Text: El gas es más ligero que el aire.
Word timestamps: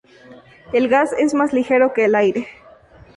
El 0.73 0.87
gas 0.89 1.11
es 1.19 1.35
más 1.35 1.53
ligero 1.53 1.93
que 1.93 2.05
el 2.05 2.15
aire. 2.15 2.47